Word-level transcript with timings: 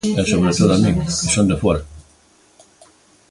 E 0.19 0.23
sobre 0.31 0.51
todo 0.59 0.71
a 0.75 0.81
min, 0.83 0.95
que 1.17 1.31
son 1.35 1.45
de 1.51 1.57
fóra. 1.63 1.81